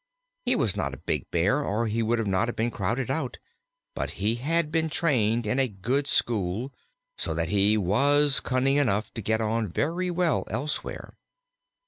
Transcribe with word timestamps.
He 0.45 0.55
was 0.55 0.75
not 0.75 0.95
a 0.95 1.05
big 1.05 1.29
Bear, 1.29 1.63
or 1.63 1.85
he 1.85 2.01
would 2.01 2.25
not 2.25 2.47
have 2.47 2.55
been 2.55 2.71
crowded 2.71 3.11
out; 3.11 3.37
but 3.93 4.09
he 4.17 4.33
had 4.33 4.71
been 4.71 4.89
trained 4.89 5.45
in 5.45 5.59
a 5.59 5.67
good 5.67 6.07
school, 6.07 6.73
so 7.19 7.35
that 7.35 7.49
he 7.49 7.77
was 7.77 8.39
cunning 8.39 8.77
enough 8.77 9.13
to 9.13 9.21
get 9.21 9.41
on 9.41 9.67
very 9.67 10.09
well 10.09 10.45
elsewhere. 10.49 11.13